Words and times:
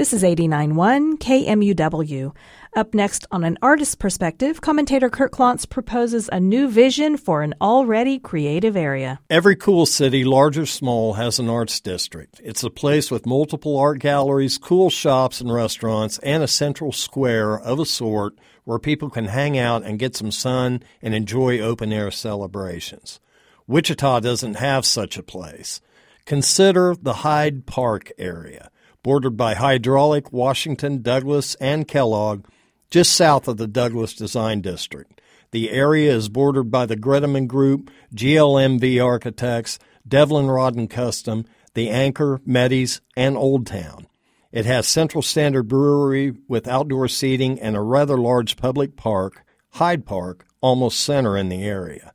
This 0.00 0.14
is 0.14 0.22
89.1 0.22 1.18
KMUW. 1.18 2.34
Up 2.74 2.94
next 2.94 3.26
on 3.30 3.44
an 3.44 3.58
artist 3.60 3.98
perspective, 3.98 4.62
commentator 4.62 5.10
Kurt 5.10 5.30
Klontz 5.30 5.68
proposes 5.68 6.30
a 6.32 6.40
new 6.40 6.70
vision 6.70 7.18
for 7.18 7.42
an 7.42 7.52
already 7.60 8.18
creative 8.18 8.78
area. 8.78 9.20
Every 9.28 9.56
cool 9.56 9.84
city, 9.84 10.24
large 10.24 10.56
or 10.56 10.64
small, 10.64 11.12
has 11.12 11.38
an 11.38 11.50
arts 11.50 11.82
district. 11.82 12.40
It's 12.42 12.64
a 12.64 12.70
place 12.70 13.10
with 13.10 13.26
multiple 13.26 13.76
art 13.76 13.98
galleries, 13.98 14.56
cool 14.56 14.88
shops 14.88 15.42
and 15.42 15.52
restaurants, 15.52 16.16
and 16.20 16.42
a 16.42 16.48
central 16.48 16.92
square 16.92 17.60
of 17.60 17.78
a 17.78 17.84
sort 17.84 18.38
where 18.64 18.78
people 18.78 19.10
can 19.10 19.26
hang 19.26 19.58
out 19.58 19.82
and 19.82 19.98
get 19.98 20.16
some 20.16 20.30
sun 20.30 20.82
and 21.02 21.14
enjoy 21.14 21.60
open 21.60 21.92
air 21.92 22.10
celebrations. 22.10 23.20
Wichita 23.66 24.20
doesn't 24.20 24.54
have 24.54 24.86
such 24.86 25.18
a 25.18 25.22
place. 25.22 25.82
Consider 26.24 26.94
the 26.94 27.12
Hyde 27.12 27.66
Park 27.66 28.12
area, 28.16 28.70
bordered 29.02 29.36
by 29.36 29.54
Hydraulic, 29.54 30.32
Washington, 30.32 31.02
Douglas, 31.02 31.54
and 31.56 31.86
Kellogg, 31.86 32.44
just 32.90 33.14
south 33.14 33.48
of 33.48 33.56
the 33.56 33.66
Douglas 33.66 34.14
Design 34.14 34.60
District. 34.60 35.20
The 35.52 35.70
area 35.70 36.14
is 36.14 36.28
bordered 36.28 36.70
by 36.70 36.86
the 36.86 36.96
Greteman 36.96 37.48
Group, 37.48 37.90
GLMV 38.14 39.04
Architects, 39.04 39.78
Devlin 40.06 40.46
Rod 40.46 40.76
and 40.76 40.88
Custom, 40.88 41.44
The 41.74 41.90
Anchor, 41.90 42.40
Medes, 42.44 43.00
and 43.16 43.36
Old 43.36 43.66
Town. 43.66 44.06
It 44.52 44.66
has 44.66 44.86
Central 44.86 45.22
Standard 45.22 45.64
Brewery 45.64 46.34
with 46.48 46.68
outdoor 46.68 47.08
seating 47.08 47.60
and 47.60 47.76
a 47.76 47.80
rather 47.80 48.16
large 48.16 48.56
public 48.56 48.96
park, 48.96 49.44
Hyde 49.74 50.04
Park, 50.04 50.46
almost 50.60 51.00
center 51.00 51.36
in 51.36 51.48
the 51.48 51.64
area. 51.64 52.12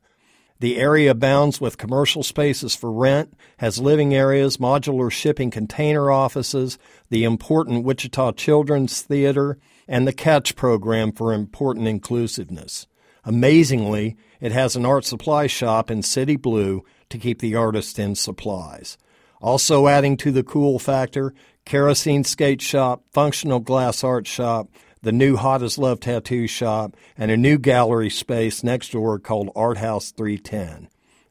The 0.58 0.78
area 0.78 1.10
abounds 1.10 1.60
with 1.60 1.76
commercial 1.76 2.22
spaces 2.22 2.74
for 2.74 2.90
rent, 2.90 3.34
has 3.58 3.78
living 3.78 4.14
areas, 4.14 4.56
modular 4.56 5.10
shipping 5.10 5.50
container 5.50 6.10
offices, 6.10 6.78
the 7.10 7.24
important 7.24 7.84
Wichita 7.84 8.32
Children's 8.32 9.02
Theater, 9.02 9.58
and 9.86 10.06
the 10.08 10.14
Catch 10.14 10.56
program 10.56 11.12
for 11.12 11.32
important 11.32 11.86
inclusiveness. 11.86 12.86
Amazingly, 13.24 14.16
it 14.40 14.52
has 14.52 14.76
an 14.76 14.86
art 14.86 15.04
supply 15.04 15.46
shop 15.46 15.90
in 15.90 16.02
City 16.02 16.36
Blue 16.36 16.84
to 17.10 17.18
keep 17.18 17.40
the 17.40 17.54
artist 17.54 17.98
in 17.98 18.14
supplies. 18.14 18.96
Also 19.42 19.88
adding 19.88 20.16
to 20.16 20.32
the 20.32 20.42
cool 20.42 20.78
factor, 20.78 21.34
kerosene 21.66 22.24
skate 22.24 22.62
shop, 22.62 23.02
functional 23.12 23.60
glass 23.60 24.02
art 24.02 24.26
shop, 24.26 24.68
the 25.02 25.12
new 25.12 25.36
Hot 25.36 25.62
as 25.62 25.78
Love 25.78 26.00
tattoo 26.00 26.46
shop, 26.46 26.96
and 27.16 27.30
a 27.30 27.36
new 27.36 27.58
gallery 27.58 28.10
space 28.10 28.64
next 28.64 28.92
door 28.92 29.18
called 29.18 29.50
Art 29.54 29.78
House 29.78 30.10
310. 30.10 30.88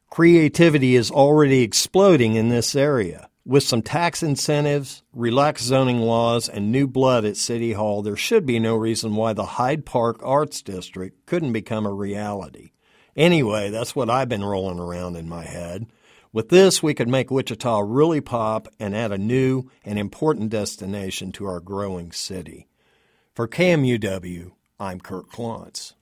Creativity 0.10 0.96
is 0.96 1.12
already 1.12 1.62
exploding 1.62 2.36
in 2.36 2.50
this 2.50 2.76
area. 2.76 3.30
With 3.46 3.64
some 3.64 3.82
tax 3.82 4.24
incentives, 4.24 5.04
relaxed 5.14 5.66
zoning 5.66 6.00
laws, 6.00 6.50
and 6.50 6.72
new 6.72 6.88
blood 6.88 7.26
at 7.26 7.38
City 7.38 7.74
Hall, 7.74 8.02
there 8.02 8.16
should 8.16 8.46
be 8.46 8.58
no 8.58 8.76
reason 8.76 9.16
why 9.16 9.34
the 9.34 9.46
Hyde 9.46 9.86
Park 9.86 10.20
Arts 10.24 10.62
District 10.62 11.26
couldn't 11.26 11.54
become 11.54 11.86
a 11.86 11.94
reality. 11.94 12.72
Anyway, 13.16 13.70
that's 13.70 13.96
what 13.96 14.10
I've 14.10 14.30
been 14.30 14.44
rolling 14.44 14.80
around 14.80 15.16
in 15.16 15.30
my 15.30 15.44
head. 15.44 15.86
With 16.34 16.50
this, 16.50 16.82
we 16.82 16.94
could 16.94 17.08
make 17.08 17.32
Wichita 17.32 17.80
really 17.80 18.20
pop 18.20 18.68
and 18.80 18.96
add 18.96 19.12
a 19.12 19.18
new 19.18 19.70
and 19.86 19.98
important 19.98 20.50
destination 20.50 21.32
to 21.34 21.46
our 21.46 21.60
growing 21.60 22.12
city. 22.12 22.68
For 23.36 23.50
KMUW, 23.50 24.54
I'm 24.80 25.02
Kurt 25.02 25.30
Klontz. 25.30 25.96